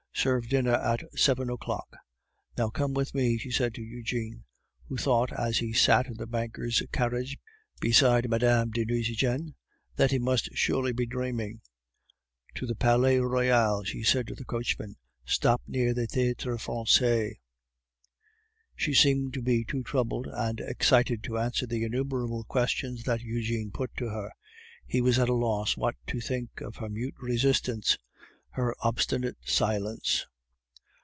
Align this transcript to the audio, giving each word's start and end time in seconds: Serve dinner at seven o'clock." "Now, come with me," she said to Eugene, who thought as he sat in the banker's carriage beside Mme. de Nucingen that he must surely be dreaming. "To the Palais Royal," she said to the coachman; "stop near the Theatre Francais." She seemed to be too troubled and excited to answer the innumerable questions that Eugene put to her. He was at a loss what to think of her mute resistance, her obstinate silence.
Serve 0.13 0.47
dinner 0.49 0.75
at 0.75 1.01
seven 1.17 1.49
o'clock." 1.49 1.97
"Now, 2.55 2.69
come 2.69 2.93
with 2.93 3.15
me," 3.15 3.39
she 3.39 3.49
said 3.49 3.73
to 3.73 3.81
Eugene, 3.81 4.43
who 4.85 4.95
thought 4.95 5.33
as 5.33 5.57
he 5.59 5.73
sat 5.73 6.05
in 6.05 6.13
the 6.17 6.27
banker's 6.27 6.83
carriage 6.91 7.39
beside 7.79 8.29
Mme. 8.29 8.69
de 8.69 8.85
Nucingen 8.85 9.55
that 9.95 10.11
he 10.11 10.19
must 10.19 10.49
surely 10.53 10.91
be 10.91 11.07
dreaming. 11.07 11.61
"To 12.53 12.67
the 12.67 12.75
Palais 12.75 13.17
Royal," 13.17 13.83
she 13.83 14.03
said 14.03 14.27
to 14.27 14.35
the 14.35 14.45
coachman; 14.45 14.97
"stop 15.25 15.63
near 15.65 15.91
the 15.91 16.05
Theatre 16.05 16.55
Francais." 16.59 17.39
She 18.75 18.93
seemed 18.93 19.33
to 19.33 19.41
be 19.41 19.65
too 19.65 19.81
troubled 19.81 20.27
and 20.27 20.59
excited 20.59 21.23
to 21.23 21.39
answer 21.39 21.65
the 21.65 21.83
innumerable 21.83 22.43
questions 22.43 23.05
that 23.05 23.21
Eugene 23.21 23.71
put 23.71 23.95
to 23.97 24.09
her. 24.09 24.29
He 24.85 25.01
was 25.01 25.17
at 25.17 25.29
a 25.29 25.33
loss 25.33 25.75
what 25.75 25.95
to 26.07 26.21
think 26.21 26.61
of 26.61 26.75
her 26.75 26.89
mute 26.89 27.15
resistance, 27.17 27.97
her 28.55 28.75
obstinate 28.81 29.37
silence. 29.45 30.27